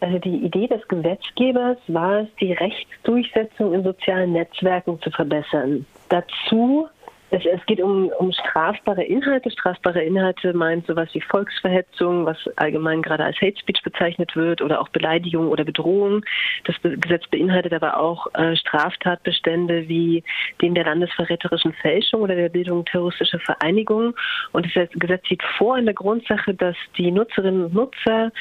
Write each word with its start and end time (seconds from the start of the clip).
Also 0.00 0.18
die 0.18 0.36
Idee 0.36 0.66
des 0.66 0.86
Gesetzgebers 0.88 1.78
war 1.88 2.20
es, 2.20 2.28
die 2.40 2.52
Rechtsdurchsetzung 2.52 3.74
in 3.74 3.84
sozialen 3.84 4.32
Netzwerken 4.32 5.00
zu 5.02 5.10
verbessern. 5.10 5.84
Dazu 6.08 6.88
es, 7.32 7.44
es, 7.46 7.64
geht 7.66 7.80
um, 7.80 8.10
um 8.18 8.32
strafbare 8.32 9.04
Inhalte. 9.04 9.50
Strafbare 9.50 10.02
Inhalte 10.02 10.52
meint 10.52 10.86
sowas 10.86 11.08
wie 11.12 11.20
Volksverhetzung, 11.20 12.26
was 12.26 12.36
allgemein 12.56 13.02
gerade 13.02 13.24
als 13.24 13.36
Hate 13.40 13.56
Speech 13.58 13.82
bezeichnet 13.82 14.34
wird, 14.34 14.60
oder 14.60 14.80
auch 14.80 14.88
Beleidigung 14.88 15.48
oder 15.48 15.64
Bedrohung. 15.64 16.24
Das 16.64 16.74
Gesetz 16.82 17.26
beinhaltet 17.28 17.72
aber 17.72 17.98
auch 17.98 18.26
äh, 18.34 18.56
Straftatbestände 18.56 19.88
wie 19.88 20.24
den 20.60 20.74
der 20.74 20.84
landesverräterischen 20.84 21.72
Fälschung 21.74 22.22
oder 22.22 22.34
der 22.34 22.48
Bildung 22.48 22.84
terroristischer 22.84 23.38
Vereinigungen. 23.38 24.14
Und 24.52 24.66
das 24.66 24.88
Gesetz 24.90 25.22
sieht 25.28 25.42
vor 25.56 25.78
in 25.78 25.84
der 25.84 25.94
Grundsache, 25.94 26.54
dass 26.54 26.76
die 26.96 27.12
Nutzerinnen 27.12 27.66
und 27.66 27.74
Nutzer 27.74 28.32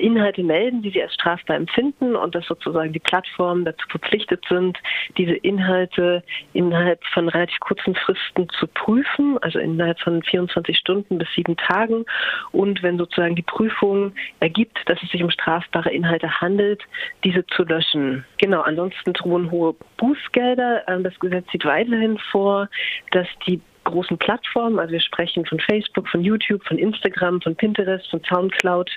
Inhalte 0.00 0.42
melden, 0.42 0.82
die 0.82 0.90
sie 0.90 1.02
als 1.02 1.14
strafbar 1.14 1.56
empfinden 1.56 2.16
und 2.16 2.34
dass 2.34 2.46
sozusagen 2.46 2.92
die 2.92 2.98
Plattformen 2.98 3.64
dazu 3.64 3.86
verpflichtet 3.88 4.44
sind, 4.48 4.78
diese 5.16 5.34
Inhalte 5.34 6.22
innerhalb 6.52 7.04
von 7.12 7.28
relativ 7.28 7.58
kurzen 7.60 7.94
Fristen 7.94 8.48
zu 8.50 8.66
prüfen, 8.66 9.38
also 9.42 9.58
innerhalb 9.58 10.00
von 10.00 10.22
24 10.22 10.76
Stunden 10.76 11.18
bis 11.18 11.28
sieben 11.34 11.56
Tagen. 11.56 12.04
Und 12.52 12.82
wenn 12.82 12.98
sozusagen 12.98 13.36
die 13.36 13.42
Prüfung 13.42 14.12
ergibt, 14.40 14.78
dass 14.86 15.02
es 15.02 15.10
sich 15.10 15.22
um 15.22 15.30
strafbare 15.30 15.90
Inhalte 15.90 16.40
handelt, 16.40 16.82
diese 17.22 17.46
zu 17.46 17.64
löschen. 17.64 18.24
Genau, 18.38 18.62
ansonsten 18.62 19.12
drohen 19.12 19.50
hohe 19.50 19.74
Bußgelder. 19.96 20.88
Ähm, 20.88 21.04
das 21.04 21.18
Gesetz 21.18 21.50
sieht 21.52 21.64
weiterhin 21.64 22.18
vor, 22.30 22.68
dass 23.10 23.26
die 23.46 23.60
großen 23.84 24.18
Plattformen, 24.18 24.78
also 24.78 24.92
wir 24.92 25.00
sprechen 25.00 25.46
von 25.46 25.60
Facebook, 25.60 26.08
von 26.08 26.22
YouTube, 26.22 26.64
von 26.64 26.78
Instagram, 26.78 27.40
von 27.40 27.54
Pinterest, 27.54 28.08
von 28.10 28.22
Soundcloud, 28.24 28.90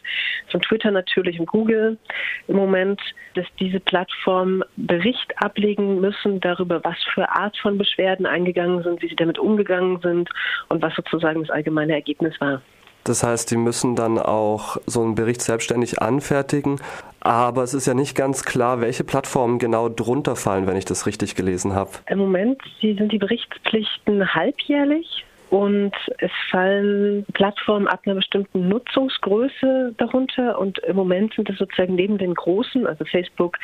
von 0.50 0.62
Twitter 0.62 0.92
natürlich 0.92 1.40
und 1.40 1.48
Google 1.48 1.98
im 2.48 2.56
Moment, 2.56 3.00
dass 3.36 3.46
diese 3.60 3.80
Plattformen 3.80 4.64
Bericht 4.76 5.34
ablegen 5.44 6.00
müssen 6.00 6.40
darüber, 6.40 6.84
was 6.84 6.98
für 7.14 7.30
Art 7.30 7.58
von 7.58 7.78
Beschwerden 7.78 8.26
eingegangen 8.26 8.84
sind, 8.84 9.02
wie 9.02 9.10
sie 9.10 9.16
damit 9.16 9.38
umgegangen 9.38 10.00
sind 10.02 10.30
und 10.70 10.82
was 10.82 10.96
sozusagen 10.96 11.42
das 11.42 11.50
allgemeine 11.50 11.94
Ergebnis 11.94 12.40
war. 12.40 12.62
Das 13.08 13.24
heißt, 13.24 13.50
die 13.52 13.58
müssen 13.58 13.96
dann 13.96 14.20
auch 14.20 14.78
so 14.86 15.02
einen 15.02 15.16
Bericht 15.16 15.42
selbstständig 15.42 16.02
anfertigen. 16.02 16.82
Aber 17.22 17.64
es 17.64 17.74
ist 17.74 17.88
ja 17.88 17.94
nicht 17.94 18.16
ganz 18.16 18.44
klar, 18.44 18.82
welche 18.82 19.04
Plattformen 19.06 19.60
genau 19.60 19.88
drunter 19.88 20.36
fallen, 20.36 20.68
wenn 20.68 20.76
ich 20.76 20.86
das 20.86 21.06
richtig 21.06 21.36
gelesen 21.36 21.74
habe. 21.74 21.92
Im 22.10 22.20
Moment 22.20 22.62
sind 22.82 23.12
die 23.12 23.18
Berichtspflichten 23.18 24.34
halbjährlich. 24.34 25.24
Und 25.50 25.94
es 26.18 26.32
fallen 26.52 27.26
Plattformen 27.32 27.88
ab 27.88 28.02
einer 28.06 28.16
bestimmten 28.16 28.68
Nutzungsgröße 28.68 29.96
darunter. 29.98 30.60
Und 30.60 30.80
im 30.80 30.98
Moment 30.98 31.34
sind 31.34 31.50
es 31.50 31.58
sozusagen 31.58 31.96
neben 31.96 32.18
den 32.18 32.34
großen, 32.34 32.86
also 32.86 33.06
Facebook, 33.06 33.58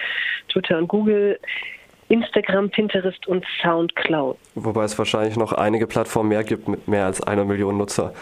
Twitter 0.47 0.77
und 0.77 0.88
Google, 0.88 1.38
Instagram, 2.08 2.69
Pinterest 2.69 3.27
und 3.27 3.44
Soundcloud. 3.61 4.38
Wobei 4.55 4.86
es 4.86 4.97
wahrscheinlich 4.97 5.36
noch 5.36 5.52
einige 5.52 5.86
Plattformen 5.86 6.30
mehr 6.30 6.45
gibt 6.45 6.69
mit 6.69 6.88
mehr 6.88 7.05
als 7.05 7.21
einer 7.21 7.44
Million 7.44 7.77
Nutzer. 7.77 8.14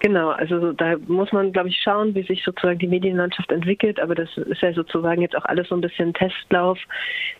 Genau, 0.00 0.28
also 0.28 0.72
da 0.72 0.96
muss 1.06 1.32
man, 1.32 1.52
glaube 1.52 1.68
ich, 1.68 1.80
schauen, 1.82 2.14
wie 2.14 2.22
sich 2.22 2.42
sozusagen 2.44 2.78
die 2.78 2.86
Medienlandschaft 2.86 3.50
entwickelt. 3.50 3.98
Aber 3.98 4.14
das 4.14 4.28
ist 4.36 4.60
ja 4.60 4.72
sozusagen 4.72 5.22
jetzt 5.22 5.36
auch 5.36 5.44
alles 5.46 5.68
so 5.68 5.74
ein 5.74 5.80
bisschen 5.80 6.12
Testlauf 6.12 6.78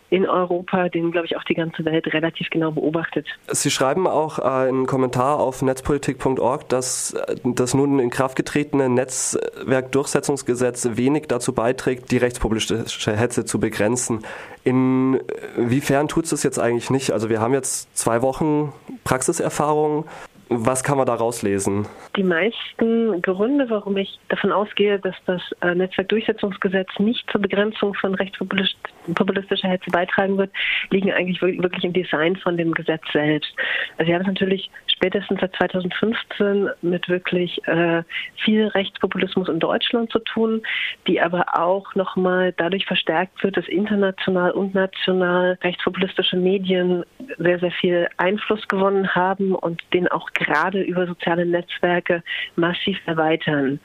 in 0.09 0.27
Europa, 0.27 0.87
den, 0.89 1.11
glaube 1.11 1.27
ich, 1.27 1.35
auch 1.35 1.43
die 1.43 1.53
ganze 1.53 1.83
Welt 1.83 2.11
relativ 2.13 2.49
genau 2.49 2.71
beobachtet. 2.71 3.27
Sie 3.47 3.69
schreiben 3.69 4.07
auch 4.07 4.39
einen 4.39 4.85
Kommentar 4.85 5.39
auf 5.39 5.61
netzpolitik.org, 5.61 6.69
dass 6.69 7.15
das 7.43 7.73
nun 7.73 7.99
in 7.99 8.09
Kraft 8.09 8.37
getretene 8.37 8.89
Netzwerkdurchsetzungsgesetz 8.89 10.89
wenig 10.93 11.27
dazu 11.27 11.53
beiträgt, 11.53 12.11
die 12.11 12.17
rechtspopulistische 12.17 13.17
Hetze 13.17 13.43
zu 13.43 13.59
begrenzen. 13.59 14.23
Inwiefern 14.63 16.07
tut 16.07 16.25
es 16.25 16.29
das 16.31 16.43
jetzt 16.43 16.59
eigentlich 16.59 16.89
nicht? 16.89 17.11
Also 17.11 17.29
wir 17.29 17.41
haben 17.41 17.53
jetzt 17.53 17.95
zwei 17.97 18.21
Wochen 18.21 18.73
Praxiserfahrung. 19.03 20.05
Was 20.49 20.83
kann 20.83 20.97
man 20.97 21.05
da 21.05 21.15
rauslesen? 21.15 21.85
Die 22.15 22.23
meisten 22.23 23.21
Gründe, 23.21 23.69
warum 23.69 23.97
ich 23.97 24.17
davon 24.29 24.51
ausgehe, 24.51 24.97
dass 24.97 25.15
das 25.25 25.41
äh, 25.61 25.75
Netzwerkdurchsetzungsgesetz 25.75 26.87
nicht 26.99 27.29
zur 27.29 27.41
Begrenzung 27.41 27.93
von 27.93 28.15
rechtspopulistischer 28.15 29.67
Hetze 29.67 29.91
beitragen 29.91 30.37
wird, 30.37 30.51
liegen 30.89 31.11
eigentlich 31.11 31.41
wirklich 31.41 31.83
im 31.83 31.93
Design 31.93 32.37
von 32.37 32.55
dem 32.55 32.73
Gesetz 32.73 33.03
selbst. 33.11 33.53
Also 33.97 34.07
wir 34.07 34.15
haben 34.15 34.21
es 34.21 34.27
natürlich 34.27 34.71
spätestens 34.97 35.39
seit 35.39 35.55
2015 35.55 36.69
mit 36.81 37.07
wirklich 37.07 37.65
äh, 37.67 38.03
viel 38.43 38.67
Rechtspopulismus 38.67 39.47
in 39.47 39.59
Deutschland 39.59 40.11
zu 40.11 40.19
tun, 40.19 40.61
die 41.07 41.21
aber 41.21 41.45
auch 41.57 41.93
nochmal 41.95 42.53
dadurch 42.57 42.85
verstärkt 42.85 43.43
wird, 43.43 43.57
dass 43.57 43.67
international 43.67 44.51
und 44.51 44.73
national 44.73 45.57
rechtspopulistische 45.63 46.35
Medien 46.35 47.05
sehr, 47.37 47.59
sehr 47.59 47.71
viel 47.71 48.07
Einfluss 48.17 48.67
gewonnen 48.67 49.13
haben 49.13 49.53
und 49.53 49.81
den 49.93 50.07
auch 50.07 50.29
gerade 50.33 50.81
über 50.81 51.05
soziale 51.05 51.45
Netzwerke 51.45 52.23
massiv 52.55 52.99
erweitern. 53.05 53.79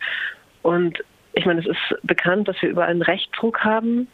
Und 0.62 1.02
ich 1.34 1.46
meine, 1.46 1.60
es 1.60 1.66
ist 1.66 2.02
bekannt, 2.02 2.48
dass 2.48 2.60
wir 2.60 2.68
überall 2.68 2.90
einen 2.90 3.02
Rechtdruck 3.02 3.64
haben 3.64 4.08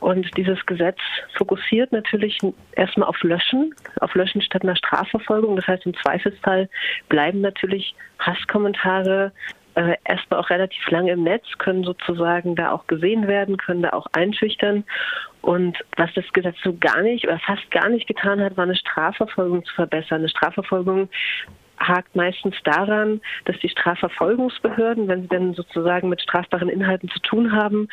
und 0.00 0.36
dieses 0.36 0.64
Gesetz 0.66 0.98
fokussiert 1.36 1.92
natürlich 1.92 2.38
erstmal 2.72 3.08
auf 3.08 3.22
Löschen, 3.22 3.74
auf 4.00 4.14
Löschen 4.14 4.40
statt 4.40 4.62
einer 4.62 4.76
Strafverfolgung. 4.76 5.56
Das 5.56 5.66
heißt, 5.66 5.84
im 5.84 5.94
Zweifelsfall 5.94 6.68
bleiben 7.08 7.40
natürlich 7.42 7.94
Hasskommentare 8.18 9.32
äh, 9.74 9.96
erstmal 10.04 10.40
auch 10.40 10.50
relativ 10.50 10.88
lange 10.90 11.12
im 11.12 11.22
Netz, 11.24 11.44
können 11.58 11.84
sozusagen 11.84 12.54
da 12.56 12.72
auch 12.72 12.86
gesehen 12.86 13.26
werden, 13.26 13.56
können 13.56 13.82
da 13.82 13.90
auch 13.90 14.06
einschüchtern. 14.12 14.84
Und 15.40 15.78
was 15.96 16.12
das 16.14 16.24
Gesetz 16.32 16.56
so 16.62 16.76
gar 16.78 17.02
nicht 17.02 17.24
oder 17.26 17.38
fast 17.38 17.70
gar 17.70 17.88
nicht 17.88 18.06
getan 18.06 18.40
hat, 18.40 18.56
war 18.56 18.64
eine 18.64 18.76
Strafverfolgung 18.76 19.64
zu 19.64 19.74
verbessern. 19.74 20.20
Eine 20.20 20.28
Strafverfolgung 20.28 21.08
hakt 21.88 22.14
meistens 22.16 22.54
daran, 22.64 23.20
dass 23.44 23.58
die 23.58 23.68
Strafverfolgungsbehörden, 23.68 25.08
wenn 25.08 25.22
sie 25.22 25.28
denn 25.28 25.54
sozusagen 25.54 26.08
mit 26.08 26.20
strafbaren 26.20 26.68
Inhalten 26.68 27.08
zu 27.08 27.20
tun 27.20 27.52
haben, 27.52 27.88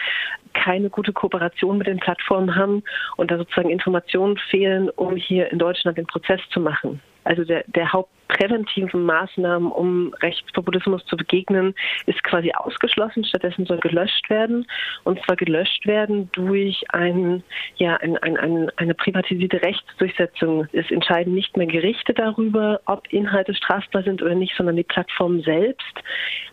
keine 0.53 0.89
gute 0.89 1.13
Kooperation 1.13 1.77
mit 1.77 1.87
den 1.87 1.99
Plattformen 1.99 2.55
haben 2.55 2.83
und 3.17 3.31
da 3.31 3.37
sozusagen 3.37 3.69
Informationen 3.69 4.37
fehlen, 4.49 4.89
um 4.89 5.15
hier 5.15 5.51
in 5.51 5.59
Deutschland 5.59 5.97
den 5.97 6.07
Prozess 6.07 6.41
zu 6.51 6.59
machen. 6.59 7.01
Also 7.29 7.43
der, 7.43 7.63
der 7.67 7.93
hauptpräventiven 7.93 9.03
Maßnahmen, 9.03 9.71
um 9.71 10.15
Rechtspopulismus 10.15 11.05
zu 11.05 11.15
begegnen, 11.15 11.75
ist 12.07 12.23
quasi 12.23 12.51
ausgeschlossen. 12.55 13.23
Stattdessen 13.23 13.67
soll 13.67 13.77
gelöscht 13.77 14.27
werden. 14.31 14.65
Und 15.03 15.23
zwar 15.23 15.35
gelöscht 15.35 15.85
werden 15.85 16.31
durch 16.31 16.83
ein, 16.89 17.43
ja, 17.75 17.97
ein, 17.97 18.17
ein, 18.17 18.35
ein, 18.35 18.71
eine 18.77 18.95
privatisierte 18.95 19.61
Rechtsdurchsetzung. 19.61 20.67
Es 20.71 20.89
entscheiden 20.89 21.35
nicht 21.35 21.55
mehr 21.55 21.67
Gerichte 21.67 22.15
darüber, 22.15 22.81
ob 22.87 23.05
Inhalte 23.13 23.53
strafbar 23.53 24.01
sind 24.01 24.23
oder 24.23 24.33
nicht, 24.33 24.55
sondern 24.57 24.75
die 24.75 24.83
Plattform 24.83 25.43
selbst. 25.43 25.99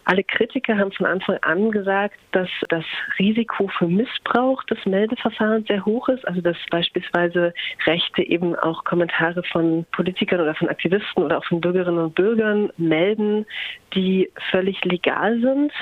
Alle 0.05 0.23
Kritiker 0.23 0.79
haben 0.79 0.93
von 0.93 1.07
Anfang 1.07 1.39
an 1.39 1.73
gesagt, 1.73 2.17
dass 2.31 2.49
das 2.69 2.85
Risiko 3.19 3.67
für 3.77 3.89
Missbrauch 3.89 4.63
des 4.65 4.79
Meldeverfahrens 4.85 5.67
sehr 5.67 5.85
hoch 5.85 6.09
ist. 6.09 6.27
Also 6.29 6.43
dass 6.43 6.57
beispielsweise 6.71 7.53
Rechte 7.87 8.23
eben 8.23 8.55
auch 8.55 8.85
Kommentare 8.85 9.43
von 9.51 9.85
Politikern 9.91 10.41
oder 10.41 10.55
von 10.55 10.66
Aktivisten 10.69 11.23
oder 11.23 11.39
auch 11.39 11.45
von 11.45 11.61
Bürgerinnen 11.61 11.99
und 11.99 12.15
Bürgern 12.15 12.71
melden, 12.77 13.47
die 13.95 14.31
völlig 14.51 14.85
legal 14.85 15.41
sind. 15.41 15.73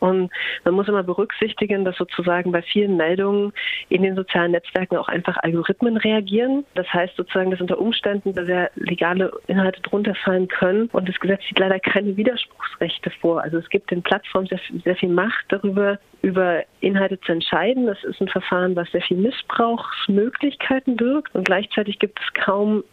Und 0.00 0.32
man 0.64 0.74
muss 0.74 0.88
immer 0.88 1.02
berücksichtigen, 1.02 1.84
dass 1.84 1.96
sozusagen 1.96 2.50
bei 2.50 2.62
vielen 2.62 2.96
Meldungen 2.96 3.52
in 3.88 4.02
den 4.02 4.16
sozialen 4.16 4.52
Netzwerken 4.52 4.96
auch 4.96 5.08
einfach 5.08 5.36
Algorithmen 5.42 5.96
reagieren. 5.98 6.64
Das 6.74 6.90
heißt 6.92 7.16
sozusagen, 7.16 7.50
dass 7.50 7.60
unter 7.60 7.78
Umständen 7.78 8.32
sehr 8.34 8.70
legale 8.74 9.30
Inhalte 9.46 9.80
drunter 9.82 10.14
fallen 10.14 10.48
können. 10.48 10.88
Und 10.92 11.08
das 11.08 11.20
Gesetz 11.20 11.42
sieht 11.46 11.58
leider 11.58 11.78
keine 11.78 12.16
Widerspruchsrechte 12.16 13.10
vor. 13.20 13.42
Also 13.42 13.58
es 13.58 13.68
gibt 13.68 13.90
den 13.90 14.02
Plattformen 14.02 14.48
sehr, 14.48 14.60
sehr 14.84 14.96
viel 14.96 15.10
Macht 15.10 15.44
darüber, 15.48 15.98
über 16.22 16.62
Inhalte 16.80 17.20
zu 17.20 17.32
entscheiden. 17.32 17.86
Das 17.86 18.02
ist 18.04 18.20
ein 18.20 18.28
Verfahren, 18.28 18.74
was 18.76 18.90
sehr 18.90 19.02
viel 19.02 19.18
Missbrauchsmöglichkeiten 19.18 20.96
birgt. 20.96 21.34
Und 21.34 21.44
gleichzeitig 21.44 21.98
gibt 21.98 22.18
es 22.20 22.42
kaum 22.42 22.84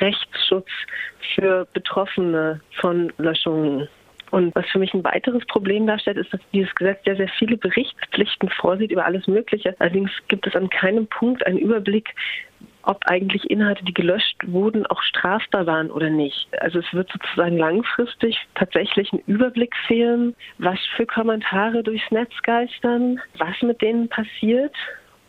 Rechtsschutz 0.00 0.68
für 1.34 1.66
Betroffene 1.72 2.60
von 2.80 3.12
Löschungen. 3.18 3.88
Und 4.30 4.54
was 4.54 4.66
für 4.66 4.78
mich 4.78 4.92
ein 4.92 5.04
weiteres 5.04 5.44
Problem 5.46 5.86
darstellt, 5.86 6.16
ist, 6.16 6.32
dass 6.32 6.40
dieses 6.52 6.74
Gesetz 6.74 7.04
sehr, 7.04 7.16
sehr 7.16 7.28
viele 7.38 7.56
Berichtspflichten 7.56 8.48
vorsieht 8.50 8.90
über 8.90 9.04
alles 9.04 9.26
Mögliche. 9.28 9.74
Allerdings 9.78 10.10
gibt 10.28 10.46
es 10.46 10.56
an 10.56 10.68
keinem 10.68 11.06
Punkt 11.06 11.46
einen 11.46 11.58
Überblick, 11.58 12.12
ob 12.82 13.04
eigentlich 13.06 13.48
Inhalte, 13.50 13.84
die 13.84 13.94
gelöscht 13.94 14.36
wurden, 14.46 14.86
auch 14.86 15.02
strafbar 15.02 15.66
waren 15.66 15.90
oder 15.90 16.08
nicht. 16.08 16.48
Also 16.60 16.78
es 16.78 16.92
wird 16.92 17.10
sozusagen 17.10 17.56
langfristig 17.56 18.38
tatsächlich 18.54 19.12
ein 19.12 19.22
Überblick 19.26 19.74
fehlen, 19.86 20.34
was 20.58 20.78
für 20.96 21.06
Kommentare 21.06 21.82
durchs 21.82 22.10
Netz 22.10 22.32
geistern, 22.42 23.20
was 23.38 23.60
mit 23.62 23.80
denen 23.82 24.08
passiert 24.08 24.74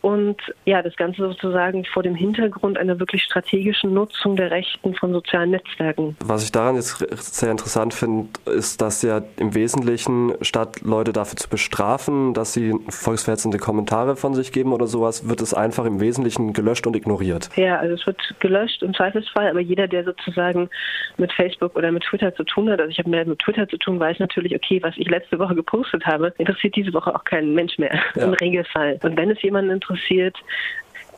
und 0.08 0.36
ja, 0.64 0.80
das 0.80 0.96
Ganze 0.96 1.20
sozusagen 1.20 1.84
vor 1.84 2.02
dem 2.02 2.14
Hintergrund 2.14 2.78
einer 2.78 2.98
wirklich 2.98 3.22
strategischen 3.22 3.92
Nutzung 3.92 4.36
der 4.36 4.50
Rechten 4.50 4.94
von 4.94 5.12
sozialen 5.12 5.50
Netzwerken. 5.50 6.16
Was 6.24 6.44
ich 6.44 6.50
daran 6.50 6.76
jetzt 6.76 7.04
sehr 7.34 7.50
interessant 7.50 7.92
finde, 7.92 8.28
ist, 8.46 8.80
dass 8.80 9.02
ja 9.02 9.20
im 9.36 9.54
Wesentlichen 9.54 10.32
statt 10.40 10.80
Leute 10.80 11.12
dafür 11.12 11.36
zu 11.36 11.50
bestrafen, 11.50 12.32
dass 12.32 12.54
sie 12.54 12.74
volksverhetzende 12.88 13.58
Kommentare 13.58 14.16
von 14.16 14.32
sich 14.34 14.50
geben 14.50 14.72
oder 14.72 14.86
sowas, 14.86 15.28
wird 15.28 15.42
es 15.42 15.52
einfach 15.52 15.84
im 15.84 16.00
Wesentlichen 16.00 16.54
gelöscht 16.54 16.86
und 16.86 16.96
ignoriert. 16.96 17.50
Ja, 17.56 17.76
also 17.76 17.94
es 17.94 18.06
wird 18.06 18.18
gelöscht 18.40 18.82
im 18.82 18.94
Zweifelsfall, 18.94 19.48
aber 19.48 19.60
jeder, 19.60 19.88
der 19.88 20.04
sozusagen 20.04 20.70
mit 21.18 21.32
Facebook 21.34 21.76
oder 21.76 21.92
mit 21.92 22.04
Twitter 22.04 22.34
zu 22.34 22.44
tun 22.44 22.70
hat, 22.70 22.80
also 22.80 22.90
ich 22.90 22.98
habe 22.98 23.10
mehr 23.10 23.26
mit 23.26 23.40
Twitter 23.40 23.68
zu 23.68 23.76
tun, 23.76 24.00
weiß 24.00 24.20
natürlich, 24.20 24.54
okay, 24.54 24.82
was 24.82 24.94
ich 24.96 25.10
letzte 25.10 25.38
Woche 25.38 25.54
gepostet 25.54 26.06
habe, 26.06 26.32
interessiert 26.38 26.76
diese 26.76 26.94
Woche 26.94 27.14
auch 27.14 27.24
keinen 27.24 27.54
Mensch 27.54 27.76
mehr 27.76 27.92
ja. 28.14 28.24
im 28.24 28.32
Regelfall. 28.32 28.98
Und 29.02 29.16
wenn 29.18 29.30
es 29.30 29.42
jemanden 29.42 29.70
interessiert, 29.70 29.97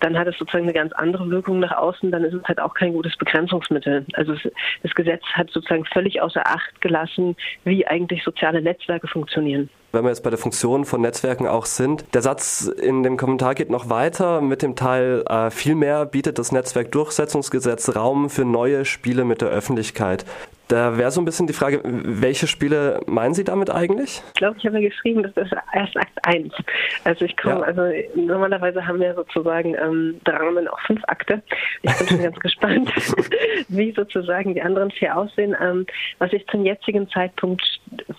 dann 0.01 0.19
hat 0.19 0.27
es 0.27 0.37
sozusagen 0.39 0.65
eine 0.65 0.73
ganz 0.73 0.93
andere 0.93 1.29
Wirkung 1.31 1.61
nach 1.61 1.77
außen, 1.77 2.11
dann 2.11 2.25
ist 2.25 2.35
es 2.35 2.43
halt 2.45 2.59
auch 2.59 2.75
kein 2.75 2.93
gutes 2.93 3.17
Begrenzungsmittel. 3.17 4.07
Also 4.15 4.35
das 4.83 4.95
Gesetz 4.95 5.23
hat 5.35 5.51
sozusagen 5.51 5.85
völlig 5.85 6.21
außer 6.23 6.47
Acht 6.47 6.81
gelassen, 6.81 7.37
wie 7.65 7.87
eigentlich 7.87 8.25
soziale 8.25 8.63
Netzwerke 8.63 9.07
funktionieren. 9.07 9.69
Wenn 9.93 10.05
wir 10.05 10.11
jetzt 10.11 10.23
bei 10.23 10.31
der 10.31 10.39
Funktion 10.39 10.85
von 10.85 11.01
Netzwerken 11.01 11.47
auch 11.47 11.67
sind, 11.67 12.05
der 12.15 12.23
Satz 12.23 12.63
in 12.63 13.03
dem 13.03 13.17
Kommentar 13.17 13.55
geht 13.55 13.71
noch 13.71 13.91
weiter 13.91 14.41
mit 14.41 14.63
dem 14.63 14.77
Teil, 14.77 15.25
äh, 15.29 15.51
vielmehr 15.51 16.07
bietet 16.07 16.39
das 16.39 16.53
Netzwerkdurchsetzungsgesetz 16.53 17.97
Raum 17.97 18.31
für 18.31 18.45
neue 18.45 18.85
Spiele 18.85 19.25
mit 19.25 19.43
der 19.43 19.49
Öffentlichkeit. 19.49 20.25
Da 20.71 20.97
wäre 20.97 21.11
so 21.11 21.21
ein 21.21 21.25
bisschen 21.25 21.49
die 21.49 21.53
Frage, 21.53 21.81
welche 21.83 22.47
Spiele 22.47 23.01
meinen 23.07 23.35
Sie 23.35 23.43
damit 23.43 23.71
eigentlich? 23.71 24.23
Ich 24.29 24.35
glaube, 24.35 24.57
ich 24.57 24.65
habe 24.65 24.81
ja 24.81 24.89
geschrieben, 24.89 25.25
das 25.25 25.33
ist 25.33 25.53
erst 25.73 25.97
Akt 25.97 26.17
1. 26.23 26.55
Also 27.03 27.25
ich 27.25 27.37
komme, 27.37 27.61
ja. 27.61 27.63
also 27.63 27.83
normalerweise 28.15 28.87
haben 28.87 29.01
wir 29.01 29.13
sozusagen 29.15 29.75
ähm, 29.75 30.21
Dramen 30.23 30.69
auch 30.69 30.79
fünf 30.87 31.03
Akte. 31.09 31.43
Ich 31.83 31.99
bin 31.99 32.07
schon 32.07 32.23
ganz 32.23 32.39
gespannt, 32.39 32.89
wie 33.69 33.93
sozusagen 33.93 34.55
die 34.55 34.63
anderen 34.63 34.93
vier 34.93 35.17
aussehen. 35.17 35.57
Ähm, 35.61 35.87
was 36.19 36.31
sich 36.31 36.47
zum 36.47 36.65
jetzigen 36.65 37.11
Zeitpunkt 37.11 37.67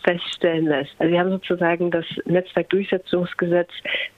feststellen 0.04 0.66
lässt. 0.66 0.92
Also 1.00 1.10
wir 1.10 1.22
haben 1.22 1.32
sozusagen 1.32 1.90
das 1.90 2.06
Netzwerkdurchsetzungsgesetz 2.26 3.70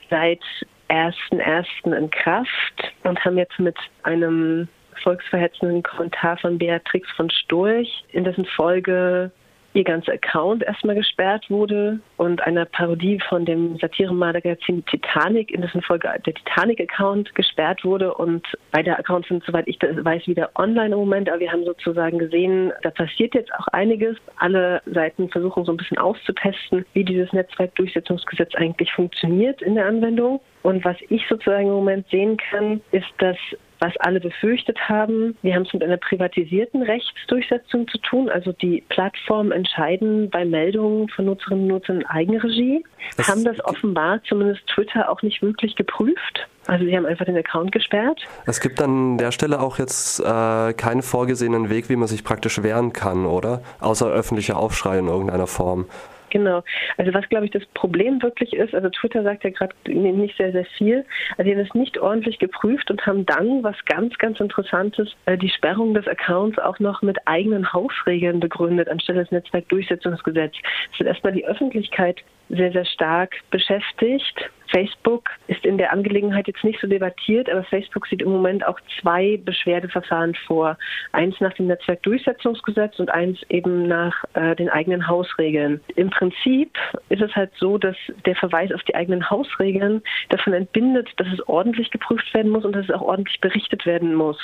seit 0.09 0.41
1.1. 0.89 1.95
in 1.95 2.09
Kraft 2.09 2.94
und 3.03 3.24
haben 3.24 3.38
jetzt 3.38 3.59
mit 3.59 3.77
einem 4.01 4.68
volksverhetzenden 5.00 5.84
Kommentar 5.84 6.38
von 6.38 6.57
Beatrix 6.57 7.10
von 7.16 7.30
Storch, 7.30 8.04
in 8.12 8.24
dessen 8.24 8.45
Folge 8.45 9.31
ihr 9.74 9.84
ganzer 9.84 10.13
Account 10.13 10.63
erstmal 10.63 10.95
gesperrt 10.95 11.50
wurde 11.50 12.00
und 12.18 12.42
einer 12.42 12.66
Parodie 12.66 13.19
von 13.28 13.45
dem 13.45 13.78
Satiremagazin 13.78 14.86
Titanic, 14.86 15.51
in 15.51 15.62
dessen 15.62 15.81
Folge 15.81 16.10
der 16.25 16.34
Titanic-Account 16.34 17.34
gesperrt 17.36 17.84
wurde 17.84 18.13
und 18.13 18.45
beide 18.72 18.98
Accounts 18.98 19.28
sind, 19.28 19.44
soweit 19.45 19.68
ich 19.68 19.80
weiß, 19.81 20.28
wieder 20.28 20.51
online 20.56 20.94
im 20.94 21.00
Moment, 21.00 21.30
aber 21.30 21.40
wir 21.40 21.51
haben 21.51 21.66
sozusagen 21.66 22.19
gesehen, 22.19 22.72
da 22.84 22.92
passiert 22.92 23.34
jetzt 23.34 23.54
auch 23.56 23.68
einiges. 23.69 24.18
Alle 24.38 24.81
Seiten 24.86 25.30
versuchen 25.30 25.66
so 25.66 25.72
ein 25.72 25.78
bisschen 25.78 25.98
auszutesten, 25.98 26.86
wie 26.94 27.04
dieses 27.04 27.31
Netzwerkdurchsetzungsgesetz 27.34 28.54
eigentlich 28.56 28.92
funktioniert 28.94 29.62
in 29.62 29.75
der 29.75 29.88
Anwendung. 29.88 30.40
Und 30.62 30.86
was 30.86 30.98
ich 31.10 31.25
sozusagen 31.28 31.68
im 31.68 31.74
Moment 31.74 32.07
sehen 32.10 32.38
kann, 32.38 32.81
ist, 32.92 33.07
dass 33.18 33.38
was 33.83 33.97
alle 33.97 34.21
befürchtet 34.21 34.80
haben. 34.88 35.38
Wir 35.41 35.56
haben 35.56 35.63
es 35.63 35.74
mit 35.74 35.83
einer 35.83 35.97
privatisierten 35.97 36.83
Rechtsdurchsetzung 36.83 37.85
zu 37.89 37.97
tun. 37.97 38.30
Also 38.30 38.53
die 38.53 38.81
Plattformen 38.88 39.51
entscheiden 39.51 40.30
bei 40.30 40.45
Meldungen 40.45 41.09
von 41.09 41.25
Nutzerinnen 41.25 41.63
und 41.63 41.68
Nutzern 41.68 41.97
in 41.97 42.06
Eigenregie, 42.06 42.85
das 43.18 43.27
haben 43.27 43.44
das 43.44 43.63
offenbar 43.65 44.24
zumindest 44.24 44.65
Twitter 44.68 45.09
auch 45.09 45.21
nicht 45.21 45.41
wirklich 45.41 45.75
geprüft. 45.75 46.47
Also 46.65 46.85
sie 46.85 46.95
haben 46.95 47.06
einfach 47.06 47.25
den 47.25 47.35
Account 47.35 47.74
gesperrt. 47.74 48.21
Es 48.45 48.62
gibt 48.62 48.81
an 48.81 49.18
der 49.18 49.33
Stelle 49.33 49.59
auch 49.59 49.80
jetzt 49.80 50.21
äh, 50.21 50.74
keinen 50.74 51.01
vorgesehenen 51.01 51.69
Weg, 51.69 51.89
wie 51.89 51.97
man 51.97 52.07
sich 52.07 52.24
praktisch 52.24 52.63
wehren 52.63 52.94
kann, 52.94 53.25
oder? 53.25 53.62
Außer 53.81 54.07
öffentlicher 54.07 54.56
Aufschrei 54.56 54.97
in 55.00 55.07
irgendeiner 55.07 55.47
Form. 55.47 55.88
Genau. 56.33 56.63
Also 56.97 57.13
was, 57.13 57.30
glaube 57.30 57.45
ich, 57.45 57.51
das 57.51 57.63
Problem 57.75 58.19
wirklich 58.24 58.53
ist, 58.53 58.74
also 58.74 58.89
Twitter 58.89 59.21
sagt 59.21 59.44
ja 59.44 59.51
gerade 59.51 59.75
nicht 59.85 60.35
sehr, 60.35 60.51
sehr 60.51 60.65
viel. 60.65 61.06
Also 61.38 61.44
sie 61.44 61.56
haben 61.56 61.63
es 61.63 61.74
nicht 61.75 62.00
ordentlich 62.00 62.39
geprüft 62.39 62.89
und 62.89 63.06
haben 63.06 63.24
dann, 63.27 63.62
was 63.62 63.75
ganz, 63.85 64.18
ganz 64.18 64.39
Interessantes, 64.39 65.15
äh, 65.27 65.38
die 65.38 65.51
Sperrung 65.51 65.94
des 65.94 66.07
Accounts 66.07 66.57
auch 66.57 66.80
noch 66.80 67.03
mit 67.03 67.19
eigenen 67.27 67.71
Hausregeln 67.71 68.39
begründet, 68.39 68.89
anstelle 68.89 69.21
des 69.21 69.31
Netzwerkdurchsetzungsgesetzes. 69.31 70.59
Es 70.91 71.00
wird 71.00 71.09
erstmal 71.09 71.33
die 71.33 71.45
Öffentlichkeit 71.45 72.19
sehr, 72.50 72.71
sehr 72.71 72.85
stark 72.85 73.35
beschäftigt. 73.51 74.50
Facebook 74.74 75.30
ist 75.48 75.66
in 75.66 75.78
der 75.78 75.94
Angelegenheit 75.94 76.48
jetzt 76.48 76.64
nicht 76.64 76.80
so 76.81 76.88
debattiert, 76.88 77.50
aber 77.50 77.64
Facebook 77.66 78.08
sieht 78.08 78.22
im 78.22 78.31
Moment 78.31 78.66
auch 78.66 78.80
zwei 79.00 79.40
Beschwerdeverfahren 79.44 80.34
vor. 80.48 80.78
Eins 81.12 81.40
nach 81.40 81.54
dem 81.54 81.68
Netzwerkdurchsetzungsgesetz 81.68 83.00
und 83.00 83.12
eins 83.12 83.40
eben 83.50 83.88
nach 83.88 84.24
äh, 84.34 84.56
den 84.56 84.70
eigenen 84.70 85.08
Hausregeln. 85.08 85.80
Im 85.96 86.10
Prinzip 86.10 86.75
ist 87.10 87.22
es 87.22 87.36
halt 87.36 87.52
so, 87.58 87.78
dass 87.78 87.96
der 88.25 88.36
Verweis 88.36 88.72
auf 88.72 88.81
die 88.84 88.96
eigenen 88.96 89.30
Hausregeln 89.30 90.02
davon 90.30 90.54
entbindet, 90.54 91.10
dass 91.18 91.28
es 91.28 91.48
ordentlich 91.48 91.92
geprüft 91.92 92.34
werden 92.34 92.52
muss 92.52 92.66
und 92.66 92.74
dass 92.76 92.86
es 92.86 92.92
auch 92.92 93.02
ordentlich 93.02 93.40
berichtet 93.42 93.86
werden 93.86 94.16
muss. 94.16 94.38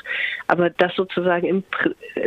Aber 0.47 0.69
dass 0.69 0.95
sozusagen 0.95 1.47
im 1.47 1.63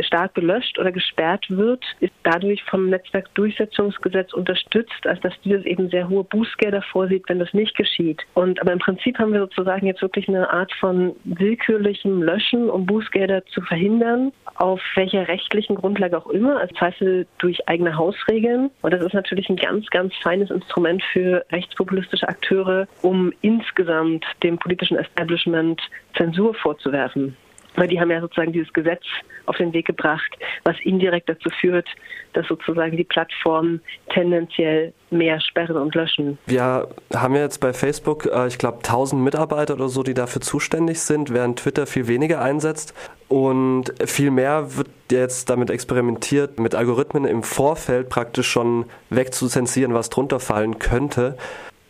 stark 0.00 0.34
gelöscht 0.34 0.78
oder 0.78 0.90
gesperrt 0.90 1.46
wird, 1.48 1.84
ist 2.00 2.12
dadurch 2.25 2.62
vom 2.64 2.90
Netzwerkdurchsetzungsgesetz 2.90 4.32
unterstützt, 4.32 5.06
als 5.06 5.20
dass 5.20 5.34
dieses 5.44 5.64
eben 5.64 5.88
sehr 5.88 6.08
hohe 6.08 6.25
Bußgelder 6.25 6.82
vorsieht, 6.82 7.28
wenn 7.28 7.38
das 7.38 7.52
nicht 7.55 7.76
geschieht. 7.76 7.91
Und 8.34 8.60
aber 8.60 8.72
im 8.72 8.78
Prinzip 8.78 9.18
haben 9.18 9.32
wir 9.32 9.40
sozusagen 9.40 9.86
jetzt 9.86 10.02
wirklich 10.02 10.28
eine 10.28 10.50
Art 10.50 10.72
von 10.74 11.14
willkürlichem 11.24 12.22
Löschen, 12.22 12.70
um 12.70 12.86
Bußgelder 12.86 13.44
zu 13.46 13.60
verhindern, 13.62 14.32
auf 14.56 14.80
welcher 14.94 15.28
rechtlichen 15.28 15.76
Grundlage 15.76 16.16
auch 16.16 16.28
immer, 16.28 16.60
als 16.60 16.72
Zweifel 16.74 17.26
durch 17.38 17.68
eigene 17.68 17.96
Hausregeln. 17.96 18.70
Und 18.82 18.92
das 18.92 19.02
ist 19.02 19.14
natürlich 19.14 19.48
ein 19.48 19.56
ganz, 19.56 19.86
ganz 19.88 20.14
feines 20.22 20.50
Instrument 20.50 21.02
für 21.12 21.44
rechtspopulistische 21.50 22.28
Akteure, 22.28 22.86
um 23.02 23.32
insgesamt 23.40 24.24
dem 24.42 24.58
politischen 24.58 24.96
Establishment 24.96 25.80
Zensur 26.16 26.54
vorzuwerfen. 26.54 27.36
Weil 27.74 27.88
die 27.88 28.00
haben 28.00 28.10
ja 28.10 28.20
sozusagen 28.20 28.52
dieses 28.52 28.72
Gesetz 28.72 29.02
auf 29.46 29.56
den 29.56 29.72
Weg 29.72 29.86
gebracht, 29.86 30.36
was 30.64 30.76
indirekt 30.82 31.28
dazu 31.28 31.50
führt, 31.60 31.88
dass 32.32 32.46
sozusagen 32.46 32.96
die 32.96 33.04
Plattformen 33.04 33.80
tendenziell 34.12 34.92
mehr 35.10 35.40
sperren 35.40 35.76
und 35.76 35.94
löschen. 35.94 36.38
Wir 36.46 36.88
haben 37.14 37.34
ja 37.34 37.42
jetzt 37.42 37.58
bei 37.58 37.72
Facebook, 37.72 38.26
äh, 38.26 38.46
ich 38.46 38.58
glaube, 38.58 38.78
1000 38.78 39.22
Mitarbeiter 39.22 39.74
oder 39.74 39.88
so, 39.88 40.02
die 40.02 40.14
dafür 40.14 40.40
zuständig 40.40 41.00
sind, 41.00 41.32
während 41.32 41.58
Twitter 41.58 41.86
viel 41.86 42.08
weniger 42.08 42.40
einsetzt. 42.40 42.94
Und 43.28 43.94
viel 44.04 44.30
mehr 44.30 44.76
wird 44.76 44.88
jetzt 45.10 45.48
damit 45.48 45.70
experimentiert, 45.70 46.60
mit 46.60 46.74
Algorithmen 46.74 47.24
im 47.24 47.42
Vorfeld 47.42 48.08
praktisch 48.08 48.48
schon 48.48 48.86
wegzuzensieren, 49.10 49.94
was 49.94 50.10
drunter 50.10 50.38
fallen 50.38 50.78
könnte. 50.78 51.36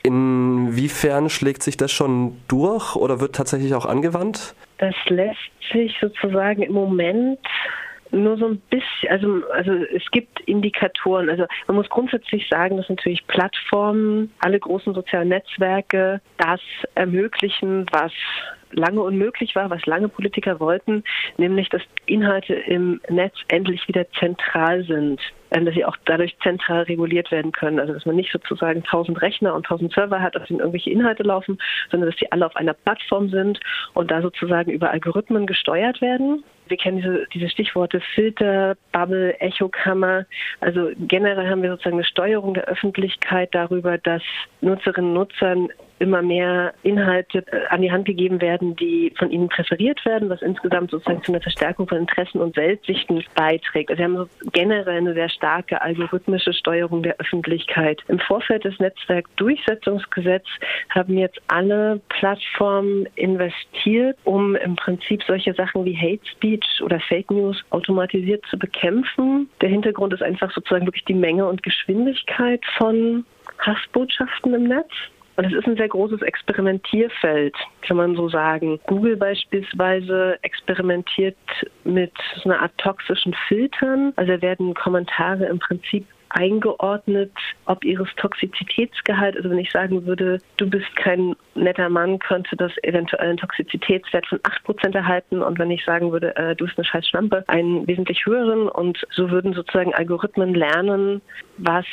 Inwiefern 0.05 1.29
schlägt 1.31 1.63
sich 1.63 1.77
das 1.77 1.93
schon 1.93 2.41
durch 2.49 2.97
oder 2.97 3.21
wird 3.21 3.37
tatsächlich 3.37 3.75
auch 3.75 3.87
angewandt? 3.87 4.55
Das 4.79 4.95
lässt 5.07 5.39
sich 5.73 5.95
sozusagen 6.01 6.63
im 6.63 6.73
Moment 6.73 7.39
nur 8.13 8.37
so 8.37 8.47
ein 8.47 8.59
bisschen, 8.71 9.11
also, 9.11 9.43
also 9.53 9.73
es 9.73 10.09
gibt 10.11 10.41
Indikatoren. 10.41 11.31
Also 11.31 11.47
man 11.67 11.77
muss 11.77 11.89
grundsätzlich 11.89 12.47
sagen, 12.49 12.77
dass 12.77 12.89
natürlich 12.89 13.27
Plattformen, 13.27 14.31
alle 14.41 14.61
großen 14.61 14.95
sozialen 14.95 15.29
Netzwerke 15.29 16.21
das 16.37 16.61
ermöglichen, 16.95 17.87
was 17.91 18.13
lange 18.73 19.03
unmöglich 19.03 19.55
war, 19.55 19.71
was 19.71 19.85
lange 19.87 20.09
Politiker 20.09 20.61
wollten, 20.61 21.05
nämlich 21.37 21.69
dass 21.69 21.83
Inhalte 22.07 22.55
im 22.55 23.01
Netz 23.09 23.35
endlich 23.49 23.87
wieder 23.89 24.11
zentral 24.19 24.85
sind, 24.85 25.21
ähm, 25.51 25.65
dass 25.65 25.75
sie 25.75 25.85
auch 25.85 25.97
dadurch 26.05 26.37
zentral 26.43 26.83
reguliert 26.83 27.31
werden 27.31 27.53
können. 27.53 27.79
Also 27.79 27.93
dass 27.93 28.07
man 28.07 28.17
nicht 28.17 28.33
sozusagen 28.33 28.83
tausend 28.83 29.21
Rechner 29.23 29.55
und 29.55 29.67
tausend 29.67 29.93
Server 29.93 30.21
hat, 30.21 30.37
auf 30.37 30.47
denen 30.47 30.61
irgendwelche 30.61 30.91
Inhalte 30.91 31.23
laufen, 31.23 31.59
sondern 31.91 32.11
dass 32.11 32.19
sie 32.19 32.31
alle 32.33 32.47
auf 32.47 32.57
einer 32.57 32.75
Plattform 32.75 33.29
sind 33.29 33.61
und 33.95 34.11
da 34.11 34.23
sozusagen 34.23 34.71
über 34.71 34.91
Algorithmen 34.91 35.47
gesteuert 35.47 36.01
werden. 36.01 36.43
Wir 36.73 36.79
kennen 36.79 37.03
diese, 37.03 37.27
diese 37.35 37.51
Stichworte 37.51 38.01
Filter, 38.15 38.79
Bubble, 38.93 39.39
Echokammer. 39.41 40.25
Also 40.61 40.89
generell 41.01 41.51
haben 41.51 41.63
wir 41.63 41.69
sozusagen 41.69 41.97
eine 41.97 42.05
Steuerung 42.05 42.55
der 42.55 42.65
Öffentlichkeit 42.65 43.55
darüber, 43.55 43.99
dass 43.99 44.23
Nutzerinnen 44.63 45.11
und 45.11 45.15
Nutzern 45.15 45.69
immer 46.03 46.21
mehr 46.21 46.75
Inhalte 46.83 47.45
äh, 47.53 47.67
an 47.69 47.81
die 47.81 47.93
Hand 47.93 48.07
gegeben 48.07 48.41
werden, 48.41 48.75
die 48.75 49.13
von 49.17 49.31
ihnen 49.31 49.49
präferiert 49.49 50.05
werden, 50.05 50.29
was 50.29 50.43
insgesamt 50.43 50.91
sozusagen 50.91 51.23
zu 51.23 51.31
einer 51.31 51.41
Verstärkung 51.41 51.87
von 51.87 51.99
Interessen 51.99 52.41
und 52.41 52.57
Weltsichten 52.57 53.23
beiträgt. 53.37 53.89
Also 53.89 54.01
wir 54.01 54.05
haben 54.07 54.31
generell 54.53 54.97
eine 54.97 55.15
sehr 55.15 55.29
starke 55.29 55.81
algorithmische 55.81 56.53
Steuerung 56.55 57.05
der 57.05 57.21
Öffentlichkeit. 57.21 58.03
Im 58.09 58.19
Vorfeld 58.19 58.65
des 58.65 58.79
Netzwerkdurchsetzungsgesetzes 58.81 60.51
haben 60.91 61.17
jetzt 61.19 61.41
alle 61.47 62.01
Plattformen 62.09 63.07
investiert, 63.15 64.19
um 64.25 64.57
im 64.57 64.75
Prinzip 64.75 65.23
solche 65.23 65.55
Sachen 65.55 65.85
wie 65.85 65.97
Hate 65.97 66.27
Speech 66.27 66.62
oder 66.83 67.01
Fake 67.01 67.31
News 67.31 67.63
automatisiert 67.71 68.45
zu 68.51 68.59
bekämpfen. 68.59 69.49
Der 69.61 69.69
Hintergrund 69.69 70.13
ist 70.13 70.23
einfach 70.23 70.53
sozusagen 70.53 70.87
wirklich 70.87 71.05
die 71.05 71.15
Menge 71.15 71.47
und 71.47 71.63
Geschwindigkeit 71.63 72.63
von 72.77 73.25
Hassbotschaften 73.59 74.55
im 74.55 74.65
Netz. 74.65 74.91
Und 75.37 75.47
es 75.47 75.55
ist 75.55 75.67
ein 75.67 75.77
sehr 75.77 75.89
großes 75.89 76.21
Experimentierfeld, 76.21 77.55
kann 77.81 77.97
man 77.97 78.15
so 78.15 78.29
sagen. 78.29 78.79
Google 78.87 79.17
beispielsweise 79.17 80.39
experimentiert 80.43 81.37
mit 81.85 82.13
so 82.43 82.51
einer 82.51 82.61
Art 82.61 82.77
toxischen 82.77 83.35
Filtern. 83.49 84.13
Also 84.17 84.43
werden 84.43 84.75
Kommentare 84.75 85.47
im 85.47 85.59
Prinzip 85.59 86.07
eingeordnet, 86.33 87.33
ob 87.67 87.85
ihres 87.85 88.09
Toxizitätsgehalt, 88.17 89.37
also 89.37 89.51
wenn 89.51 89.59
ich 89.59 89.71
sagen 89.71 90.07
würde, 90.07 90.39
du 90.57 90.69
bist 90.69 90.95
kein 90.97 91.35
netter 91.55 91.89
Mann, 91.89 92.19
könnte 92.19 92.57
das 92.57 92.73
eventuell 92.83 93.29
einen 93.29 93.39
Toxizitätswert 93.39 94.27
von 94.27 94.39
8% 94.39 94.95
erhalten. 94.95 95.43
Und 95.43 95.59
wenn 95.59 95.71
ich 95.71 95.85
sagen 95.85 96.13
würde, 96.13 96.35
äh, 96.37 96.57
du 96.57 96.65
bist 96.65 96.79
eine 96.79 96.85
scheiß 96.85 97.09
Schlampe, 97.09 97.45
einen 97.49 97.87
wesentlich 97.87 98.25
höheren. 98.27 98.69
Und 98.69 99.05
so 99.11 99.31
würden 99.31 99.53
sozusagen 99.53 99.95
Algorithmen 99.95 100.55
lernen, 100.55 101.21
was 101.59 101.87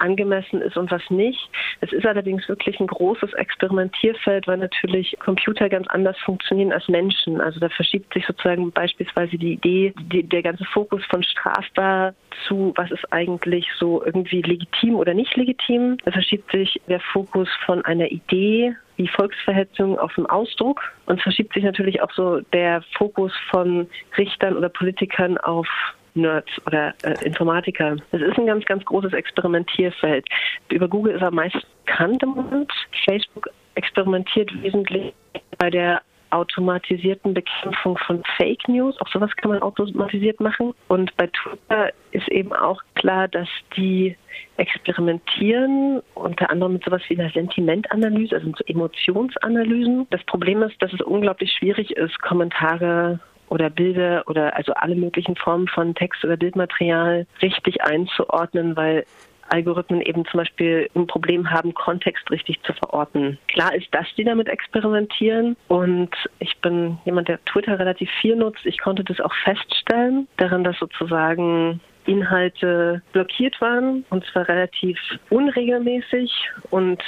angemessen 0.00 0.60
ist 0.62 0.76
und 0.76 0.90
was 0.90 1.02
nicht. 1.10 1.50
Es 1.80 1.92
ist 1.92 2.06
allerdings 2.06 2.48
wirklich 2.48 2.78
ein 2.80 2.86
großes 2.86 3.32
Experimentierfeld, 3.34 4.46
weil 4.46 4.58
natürlich 4.58 5.16
Computer 5.18 5.68
ganz 5.68 5.86
anders 5.88 6.18
funktionieren 6.18 6.72
als 6.72 6.88
Menschen. 6.88 7.40
Also 7.40 7.60
da 7.60 7.68
verschiebt 7.68 8.12
sich 8.14 8.26
sozusagen 8.26 8.70
beispielsweise 8.72 9.36
die 9.38 9.54
Idee, 9.54 9.92
die, 10.12 10.22
der 10.22 10.42
ganze 10.42 10.64
Fokus 10.64 11.04
von 11.06 11.22
strafbar 11.22 12.14
zu, 12.46 12.72
was 12.76 12.90
ist 12.90 13.12
eigentlich 13.12 13.66
so 13.78 14.04
irgendwie 14.04 14.42
legitim 14.42 14.96
oder 14.96 15.14
nicht 15.14 15.36
legitim. 15.36 15.98
Da 16.04 16.12
verschiebt 16.12 16.50
sich 16.50 16.80
der 16.88 17.00
Fokus 17.00 17.48
von 17.66 17.84
einer 17.84 18.10
Idee 18.10 18.74
wie 18.96 19.08
Volksverhetzung 19.08 19.98
auf 19.98 20.14
dem 20.14 20.26
Ausdruck 20.26 20.82
und 21.06 21.22
verschiebt 21.22 21.54
sich 21.54 21.64
natürlich 21.64 22.02
auch 22.02 22.12
so 22.12 22.40
der 22.52 22.82
Fokus 22.98 23.32
von 23.50 23.88
Richtern 24.18 24.56
oder 24.56 24.68
Politikern 24.68 25.38
auf 25.38 25.66
Nerds 26.14 26.50
oder 26.66 26.94
äh, 27.02 27.24
Informatiker. 27.24 27.96
Es 28.12 28.20
ist 28.20 28.38
ein 28.38 28.46
ganz, 28.46 28.64
ganz 28.64 28.84
großes 28.84 29.12
Experimentierfeld. 29.12 30.26
Über 30.70 30.88
Google 30.88 31.14
ist 31.14 31.22
er 31.22 31.30
meist 31.30 31.56
bekannt 31.84 32.22
im 32.22 32.30
Moment. 32.30 32.72
Facebook 33.04 33.48
experimentiert 33.74 34.50
wesentlich 34.62 35.14
bei 35.58 35.70
der 35.70 36.02
automatisierten 36.30 37.34
Bekämpfung 37.34 37.98
von 37.98 38.22
Fake 38.36 38.68
News. 38.68 38.96
Auch 39.00 39.08
sowas 39.08 39.30
kann 39.36 39.50
man 39.50 39.62
automatisiert 39.62 40.40
machen. 40.40 40.74
Und 40.88 41.14
bei 41.16 41.26
Twitter 41.26 41.92
ist 42.12 42.28
eben 42.28 42.52
auch 42.52 42.82
klar, 42.94 43.28
dass 43.28 43.48
die 43.76 44.16
experimentieren, 44.56 46.02
unter 46.14 46.50
anderem 46.50 46.74
mit 46.74 46.84
sowas 46.84 47.02
wie 47.08 47.18
einer 47.18 47.30
Sentimentanalyse, 47.30 48.36
also 48.36 48.52
so 48.56 48.64
Emotionsanalysen. 48.66 50.06
Das 50.10 50.22
Problem 50.24 50.62
ist, 50.62 50.80
dass 50.80 50.92
es 50.92 51.00
unglaublich 51.00 51.52
schwierig 51.52 51.90
ist, 51.96 52.20
Kommentare 52.20 53.20
oder 53.50 53.68
Bilder 53.68 54.24
oder 54.26 54.56
also 54.56 54.72
alle 54.72 54.94
möglichen 54.94 55.36
Formen 55.36 55.68
von 55.68 55.94
Text 55.94 56.24
oder 56.24 56.36
Bildmaterial 56.36 57.26
richtig 57.42 57.82
einzuordnen, 57.82 58.76
weil 58.76 59.04
Algorithmen 59.50 60.00
eben 60.00 60.24
zum 60.26 60.38
Beispiel 60.38 60.88
ein 60.94 61.06
Problem 61.06 61.50
haben, 61.50 61.74
Kontext 61.74 62.30
richtig 62.30 62.62
zu 62.62 62.72
verorten. 62.72 63.38
Klar 63.48 63.74
ist, 63.74 63.88
dass 63.92 64.06
die 64.16 64.24
damit 64.24 64.48
experimentieren 64.48 65.56
und 65.68 66.10
ich 66.38 66.56
bin 66.58 66.98
jemand, 67.04 67.28
der 67.28 67.44
Twitter 67.44 67.78
relativ 67.78 68.08
viel 68.20 68.36
nutzt. 68.36 68.64
Ich 68.64 68.78
konnte 68.78 69.02
das 69.04 69.20
auch 69.20 69.34
feststellen, 69.44 70.28
daran, 70.36 70.64
dass 70.64 70.78
sozusagen 70.78 71.80
Inhalte 72.06 73.02
blockiert 73.12 73.60
waren 73.60 74.04
und 74.10 74.24
zwar 74.26 74.48
relativ 74.48 74.98
unregelmäßig 75.28 76.32
und 76.70 77.02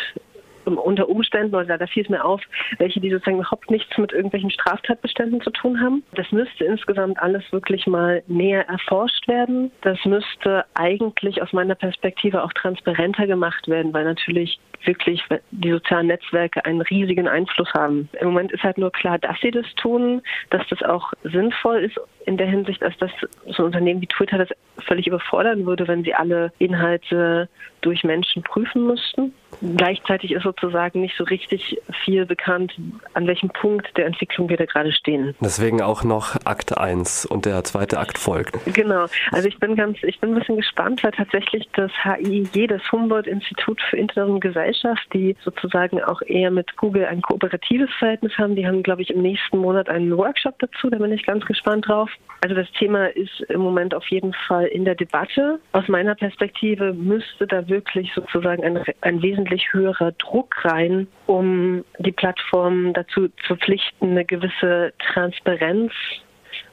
unter 0.64 1.09
Umständen, 1.09 1.54
oder 1.54 1.78
da 1.78 1.87
fiel 1.87 2.04
es 2.04 2.09
mir 2.09 2.25
auf, 2.25 2.40
welche, 2.78 3.00
die 3.00 3.11
sozusagen 3.11 3.38
überhaupt 3.38 3.71
nichts 3.71 3.97
mit 3.99 4.12
irgendwelchen 4.12 4.50
Straftatbeständen 4.50 5.40
zu 5.40 5.50
tun 5.50 5.81
haben. 5.81 6.02
Das 6.14 6.31
müsste 6.33 6.64
insgesamt 6.64 7.19
alles 7.21 7.45
wirklich 7.52 7.87
mal 7.87 8.23
näher 8.26 8.69
erforscht 8.69 9.26
werden. 9.28 9.71
Das 9.83 9.99
müsste 10.04 10.64
eigentlich 10.75 11.42
aus 11.42 11.52
meiner 11.52 11.75
Perspektive 11.75 12.42
auch 12.42 12.52
transparenter 12.52 13.26
gemacht 13.26 13.69
werden, 13.69 13.92
weil 13.92 14.04
natürlich 14.04 14.59
wirklich 14.87 15.23
die 15.51 15.71
sozialen 15.71 16.09
Netzwerke 16.09 16.65
einen 16.65 16.81
riesigen 16.81 17.29
Einfluss 17.29 17.73
haben. 17.75 18.09
Im 18.21 18.29
Moment 18.29 18.53
ist 18.53 18.62
halt 18.62 18.79
nur 18.79 18.93
klar, 18.93 19.19
dass 19.19 19.39
sie 19.41 19.51
das 19.51 19.67
tun, 19.77 20.23
dass 20.51 20.67
das 20.69 20.83
auch 20.83 21.12
sinnvoll 21.25 21.85
ist 21.85 21.99
in 22.27 22.37
der 22.37 22.47
Hinsicht, 22.47 22.83
dass 22.83 22.97
das 22.99 23.11
so 23.47 23.62
ein 23.62 23.67
Unternehmen 23.67 24.01
wie 24.01 24.07
Twitter 24.07 24.39
das 24.39 24.49
völlig 24.87 25.07
überfordern 25.07 25.67
würde, 25.67 25.89
wenn 25.89 26.05
sie 26.05 26.15
alle 26.15 26.53
Inhalte 26.59 27.49
durch 27.81 28.05
Menschen 28.05 28.43
prüfen 28.43 28.87
müssten. 28.87 29.33
Gleichzeitig 29.77 30.33
ist 30.33 30.45
sozusagen 30.45 31.01
nicht 31.01 31.17
so 31.17 31.25
richtig 31.25 31.79
viel 32.05 32.25
bekannt, 32.27 32.73
an 33.15 33.27
welchem 33.27 33.51
Punkt 33.51 33.97
der 33.97 34.07
Entwicklung 34.07 34.49
wir 34.49 34.57
da 34.57 34.65
gerade 34.65 34.93
stehen. 34.93 35.35
Deswegen 35.41 35.83
auch 35.83 36.05
noch 36.05 36.37
Akt 36.45 36.77
1 36.77 37.27
und 37.27 37.45
der 37.45 37.62
zweite 37.65 37.99
Akt 37.99 38.19
folgt. 38.19 38.57
Genau. 38.73 39.07
Also 39.31 39.49
ich 39.49 39.59
bin 39.59 39.77
ganz, 39.77 39.99
ich 40.03 40.21
bin 40.21 40.31
ein 40.31 40.39
bisschen 40.39 40.57
gespannt, 40.57 41.05
weil 41.05 41.12
tatsächlich 41.12 41.69
das 41.75 41.91
HIIG, 42.03 42.69
das 42.69 42.81
Humboldt-Institut 42.91 43.81
für 43.83 43.97
Internet 43.97 44.31
und 44.31 44.41
Gesellschaft, 44.73 45.07
die 45.12 45.37
sozusagen 45.45 46.02
auch 46.02 46.23
eher 46.23 46.50
mit 46.50 46.76
Google 46.76 47.05
ein 47.05 47.23
kooperatives 47.23 47.91
Verhältnis 47.99 48.33
haben, 48.38 48.57
die 48.57 48.67
haben, 48.67 48.83
glaube 48.83 49.02
ich, 49.02 49.11
im 49.11 49.23
nächsten 49.23 49.59
Monat 49.59 49.88
einen 49.88 50.17
Workshop 50.17 50.59
dazu. 50.59 50.88
Da 50.91 50.99
bin 50.99 51.12
ich 51.12 51.25
ganz 51.25 51.45
gespannt 51.45 51.88
drauf. 51.88 52.11
Also 52.41 52.55
das 52.55 52.71
Thema 52.73 53.07
ist 53.07 53.41
im 53.49 53.61
Moment 53.61 53.95
auf 53.95 54.07
jeden 54.09 54.33
Fall 54.33 54.67
in 54.67 54.85
der 54.85 54.95
Debatte. 54.95 55.61
Aus 55.73 55.87
meiner 55.88 56.14
Perspektive 56.14 56.93
müsste 56.93 57.47
da 57.47 57.69
wirklich 57.69 58.11
sozusagen 58.14 58.64
ein, 58.64 58.83
ein 59.02 59.23
wesentlich 59.23 59.73
höherer 59.73 60.12
Druck 60.12 60.64
rein, 60.64 61.07
um 61.26 61.85
die 61.99 62.12
Plattformen 62.12 62.93
dazu 62.95 63.29
zu 63.29 63.47
verpflichten, 63.47 64.11
eine 64.11 64.25
gewisse 64.25 64.93
Transparenz 65.12 65.93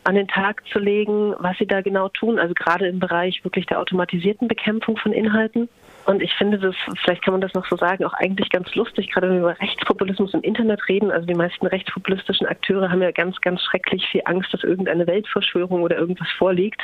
an 0.05 0.15
den 0.15 0.27
Tag 0.27 0.63
zu 0.71 0.79
legen, 0.79 1.35
was 1.39 1.57
sie 1.57 1.67
da 1.67 1.81
genau 1.81 2.09
tun, 2.09 2.39
also 2.39 2.53
gerade 2.53 2.87
im 2.87 2.99
Bereich 2.99 3.43
wirklich 3.43 3.65
der 3.65 3.79
automatisierten 3.79 4.47
Bekämpfung 4.47 4.97
von 4.97 5.11
Inhalten. 5.11 5.69
Und 6.09 6.23
ich 6.23 6.33
finde 6.33 6.57
das, 6.57 6.73
vielleicht 7.03 7.23
kann 7.23 7.35
man 7.35 7.41
das 7.41 7.53
noch 7.53 7.67
so 7.67 7.75
sagen, 7.75 8.03
auch 8.03 8.13
eigentlich 8.13 8.49
ganz 8.49 8.73
lustig, 8.73 9.11
gerade 9.11 9.27
wenn 9.27 9.35
wir 9.35 9.51
über 9.51 9.59
Rechtspopulismus 9.59 10.33
im 10.33 10.41
Internet 10.41 10.89
reden. 10.89 11.11
Also 11.11 11.27
die 11.27 11.35
meisten 11.35 11.67
rechtspopulistischen 11.67 12.47
Akteure 12.47 12.89
haben 12.89 13.03
ja 13.03 13.11
ganz, 13.11 13.39
ganz 13.41 13.61
schrecklich 13.61 14.03
viel 14.07 14.23
Angst, 14.25 14.51
dass 14.51 14.63
irgendeine 14.63 15.05
Weltverschwörung 15.05 15.83
oder 15.83 15.99
irgendwas 15.99 16.27
vorliegt. 16.39 16.81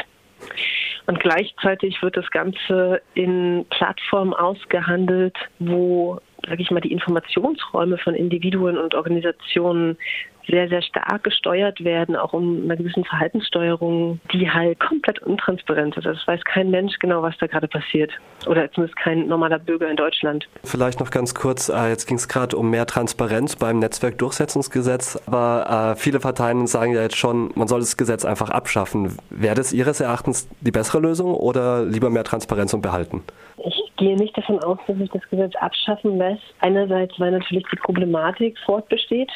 Und 1.08 1.20
gleichzeitig 1.20 2.04
wird 2.04 2.18
das 2.18 2.30
Ganze 2.30 3.02
in 3.16 3.66
Plattformen 3.72 4.36
ausgehandelt, 4.36 5.36
wo, 5.58 6.20
sage 6.48 6.62
ich 6.62 6.70
mal, 6.70 6.82
die 6.82 6.92
Informationsräume 6.92 7.98
von 7.98 8.14
Individuen 8.14 8.78
und 8.78 8.94
Organisationen 8.94 9.98
sehr, 10.48 10.68
sehr 10.70 10.82
stark 10.82 11.24
gesteuert 11.24 11.84
werden, 11.84 12.16
auch 12.16 12.34
um 12.34 12.64
einer 12.64 12.76
gewissen 12.76 13.04
Verhaltenssteuerung, 13.06 14.20
die 14.34 14.50
halt 14.50 14.80
komplett 14.80 15.20
untransparent 15.20 15.98
ist. 15.98 16.06
Also 16.06 16.20
es 16.20 16.28
weiß 16.28 16.44
kein 16.44 16.70
Mensch 16.72 16.98
genau, 17.00 17.22
was 17.22 17.38
da 17.40 17.48
gerade 17.48 17.68
passiert. 17.68 18.12
Oder 18.48 18.72
zumindest 18.72 18.98
kein 19.00 19.28
normaler 19.28 19.60
Bürger 19.60 19.90
in 19.90 19.98
Deutschland. 19.98 20.48
Vielleicht 20.64 21.00
noch 21.00 21.12
ganz 21.12 21.34
kurz, 21.34 21.70
äh, 21.70 21.90
jetzt 21.90 22.06
ging 22.08 22.18
es 22.18 22.28
gerade 22.28 22.56
um 22.56 22.70
mehr 22.70 22.86
Transparenz 22.86 23.56
beim 23.56 23.80
Netzwerkdurchsetzungsgesetz, 23.80 25.22
aber 25.28 25.94
äh, 25.94 26.00
viele 26.00 26.20
Parteien 26.20 26.68
sagen 26.68 26.94
ja 26.94 27.02
jetzt 27.02 27.18
schon, 27.18 27.52
man 27.56 27.68
soll 27.68 27.80
das 27.80 27.98
Gesetz 27.98 28.26
einfach 28.26 28.50
abschaffen. 28.50 29.18
Wäre 29.30 29.56
das 29.56 29.74
Ihres 29.74 30.00
Erachtens 30.00 30.48
die 30.62 30.72
bessere 30.72 31.00
Lösung 31.00 31.34
oder 31.34 31.86
lieber 31.86 32.10
mehr 32.10 32.24
Transparenz 32.24 32.74
und 32.74 32.82
behalten? 32.82 33.24
Ich 33.58 33.92
gehe 33.98 34.16
nicht 34.18 34.38
davon 34.38 34.60
aus, 34.60 34.78
dass 34.88 34.98
sich 34.98 35.10
das 35.10 35.22
Gesetz 35.30 35.56
abschaffen 35.56 36.18
lässt. 36.18 36.44
Einerseits, 36.60 37.20
weil 37.20 37.32
natürlich 37.32 37.66
die 37.72 37.78
Problematik 37.78 38.58
fortbesteht, 38.66 39.32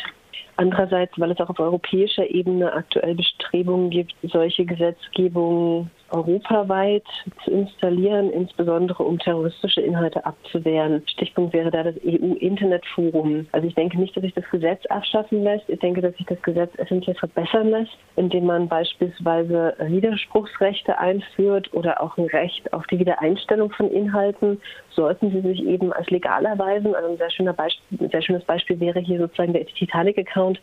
Andererseits, 0.60 1.18
weil 1.18 1.32
es 1.32 1.40
auch 1.40 1.50
auf 1.50 1.60
europäischer 1.62 2.30
Ebene 2.30 2.74
aktuell 2.74 3.16
Bestrebungen 3.16 3.90
gibt, 3.90 4.14
solche 4.24 4.66
Gesetzgebungen 4.66 5.90
europaweit 6.12 7.04
zu 7.44 7.52
installieren, 7.52 8.30
insbesondere 8.32 9.04
um 9.04 9.20
terroristische 9.20 9.82
Inhalte 9.82 10.26
abzuwehren. 10.26 11.04
Stichpunkt 11.08 11.54
wäre 11.54 11.72
da 11.72 11.84
das 11.84 11.96
EU-Internetforum. 12.06 13.48
Also 13.52 13.68
ich 13.68 13.76
denke 13.76 14.00
nicht, 14.00 14.16
dass 14.16 14.24
sich 14.24 14.34
das 14.34 14.50
Gesetz 14.50 14.86
abschaffen 14.88 15.44
lässt. 15.44 15.70
Ich 15.70 15.80
denke, 15.80 16.02
dass 16.02 16.16
sich 16.16 16.26
das 16.26 16.42
Gesetz 16.42 16.72
essentiell 16.78 17.16
verbessern 17.16 17.70
lässt, 17.70 17.98
indem 18.16 18.46
man 18.46 18.68
beispielsweise 18.68 19.76
Widerspruchsrechte 19.80 20.98
einführt 20.98 21.74
oder 21.74 22.02
auch 22.02 22.18
ein 22.18 22.26
Recht 22.26 22.72
auf 22.74 22.86
die 22.88 23.00
Wiedereinstellung 23.00 23.72
von 23.72 23.92
Inhalten, 23.92 24.62
sollten 24.92 25.32
sie 25.32 25.42
sich 25.42 25.64
eben 25.66 25.94
als 25.94 26.10
legal 26.10 26.46
erweisen. 26.46 26.96
Also 26.96 27.10
ein 27.10 27.18
sehr, 27.18 27.32
schöner 27.32 27.56
ein 27.60 28.10
sehr 28.10 28.22
schönes 28.22 28.44
Beispiel 28.44 28.80
wäre 28.80 29.00
hier 29.00 29.20
sozusagen 29.20 29.54
der 29.54 29.66
Titanic-Account, 29.66 30.60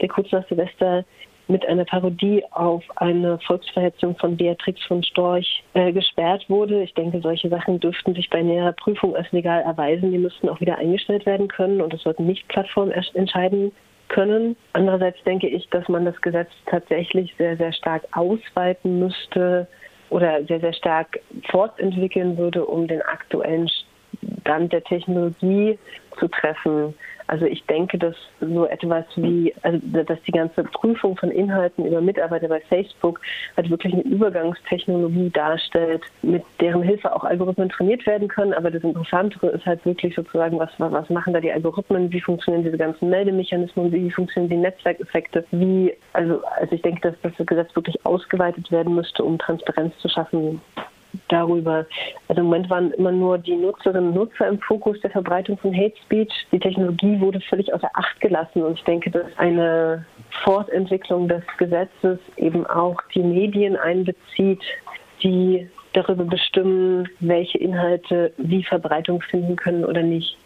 der 0.00 0.08
kurz 0.08 0.30
nach 0.32 0.46
Silvester 0.48 1.04
mit 1.48 1.66
einer 1.66 1.84
Parodie 1.84 2.44
auf 2.50 2.84
eine 2.96 3.38
Volksverhetzung 3.40 4.16
von 4.16 4.36
Beatrix 4.36 4.82
von 4.84 5.02
Storch 5.02 5.64
äh, 5.74 5.92
gesperrt 5.92 6.44
wurde. 6.48 6.82
Ich 6.82 6.94
denke, 6.94 7.20
solche 7.20 7.48
Sachen 7.48 7.80
dürften 7.80 8.14
sich 8.14 8.28
bei 8.30 8.42
näherer 8.42 8.72
Prüfung 8.72 9.16
als 9.16 9.30
legal 9.32 9.62
erweisen. 9.62 10.12
Die 10.12 10.18
müssten 10.18 10.48
auch 10.48 10.60
wieder 10.60 10.78
eingestellt 10.78 11.26
werden 11.26 11.48
können 11.48 11.80
und 11.80 11.94
es 11.94 12.02
sollten 12.02 12.26
nicht 12.26 12.46
Plattformen 12.48 12.92
entscheiden 13.14 13.72
können. 14.08 14.56
Andererseits 14.72 15.22
denke 15.24 15.48
ich, 15.48 15.68
dass 15.70 15.88
man 15.88 16.04
das 16.04 16.20
Gesetz 16.20 16.50
tatsächlich 16.66 17.34
sehr, 17.38 17.56
sehr 17.56 17.72
stark 17.72 18.04
ausweiten 18.12 18.98
müsste 18.98 19.66
oder 20.10 20.44
sehr, 20.44 20.60
sehr 20.60 20.72
stark 20.72 21.20
fortentwickeln 21.50 22.36
würde, 22.36 22.64
um 22.64 22.86
den 22.86 23.02
aktuellen 23.02 23.68
Stand 24.40 24.72
der 24.72 24.82
Technologie 24.84 25.78
zu 26.18 26.28
treffen. 26.28 26.94
Also 27.28 27.44
ich 27.44 27.62
denke, 27.66 27.98
dass 27.98 28.16
so 28.40 28.66
etwas 28.66 29.04
wie, 29.16 29.54
also 29.62 29.78
dass 29.82 30.20
die 30.22 30.32
ganze 30.32 30.64
Prüfung 30.64 31.16
von 31.16 31.30
Inhalten 31.30 31.84
über 31.84 32.00
Mitarbeiter 32.00 32.48
bei 32.48 32.60
Facebook 32.62 33.20
halt 33.56 33.68
wirklich 33.68 33.92
eine 33.92 34.02
Übergangstechnologie 34.02 35.28
darstellt, 35.30 36.02
mit 36.22 36.42
deren 36.60 36.82
Hilfe 36.82 37.14
auch 37.14 37.24
Algorithmen 37.24 37.68
trainiert 37.68 38.06
werden 38.06 38.28
können. 38.28 38.54
Aber 38.54 38.70
das 38.70 38.82
Interessantere 38.82 39.48
ist 39.48 39.66
halt 39.66 39.84
wirklich 39.84 40.14
sozusagen, 40.14 40.58
was, 40.58 40.70
was 40.78 41.10
machen 41.10 41.34
da 41.34 41.40
die 41.40 41.52
Algorithmen, 41.52 42.10
wie 42.10 42.20
funktionieren 42.20 42.64
diese 42.64 42.78
ganzen 42.78 43.10
Meldemechanismen, 43.10 43.92
wie 43.92 44.10
funktionieren 44.10 44.50
die 44.50 44.56
Netzwerkeffekte, 44.56 45.44
wie, 45.50 45.92
also, 46.14 46.42
also 46.58 46.74
ich 46.74 46.82
denke, 46.82 47.02
dass 47.02 47.14
das 47.22 47.46
Gesetz 47.46 47.76
wirklich 47.76 48.04
ausgeweitet 48.06 48.70
werden 48.72 48.94
müsste, 48.94 49.22
um 49.22 49.38
Transparenz 49.38 49.96
zu 49.98 50.08
schaffen, 50.08 50.62
darüber. 51.28 51.86
Also 52.28 52.40
im 52.40 52.46
Moment 52.46 52.70
waren 52.70 52.92
immer 52.92 53.12
nur 53.12 53.38
die 53.38 53.56
Nutzerinnen 53.56 54.08
und 54.08 54.14
Nutzer 54.14 54.48
im 54.48 54.58
Fokus 54.60 55.00
der 55.00 55.10
Verbreitung 55.10 55.58
von 55.58 55.74
Hate 55.74 55.96
Speech. 56.04 56.32
Die 56.52 56.58
Technologie 56.58 57.20
wurde 57.20 57.40
völlig 57.40 57.72
außer 57.72 57.90
Acht 57.94 58.20
gelassen 58.20 58.62
und 58.62 58.78
ich 58.78 58.84
denke, 58.84 59.10
dass 59.10 59.26
eine 59.36 60.04
Fortentwicklung 60.44 61.28
des 61.28 61.42
Gesetzes 61.58 62.18
eben 62.36 62.66
auch 62.66 63.00
die 63.14 63.22
Medien 63.22 63.76
einbezieht, 63.76 64.62
die 65.22 65.68
darüber 65.92 66.24
bestimmen, 66.24 67.08
welche 67.20 67.58
Inhalte 67.58 68.32
wie 68.36 68.62
Verbreitung 68.62 69.22
finden 69.22 69.56
können 69.56 69.84
oder 69.84 70.02
nicht. 70.02 70.36